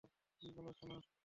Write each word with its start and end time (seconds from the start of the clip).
কী 0.41 0.47
বলো, 0.55 0.71
সোনা? 0.73 0.97